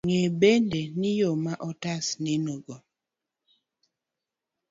Ng'e 0.07 0.23
bende 0.41 0.81
ni, 0.99 1.11
yo 1.19 1.31
ma 1.43 1.53
otas 1.69 2.05
nenogo, 2.23 2.75